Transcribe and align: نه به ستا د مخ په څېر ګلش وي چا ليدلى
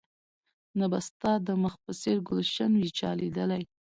نه 0.79 0.85
به 0.91 0.99
ستا 1.07 1.31
د 1.47 1.49
مخ 1.63 1.73
په 1.83 1.91
څېر 2.01 2.17
ګلش 2.29 2.53
وي 2.79 2.89
چا 2.97 3.09
ليدلى 3.19 3.61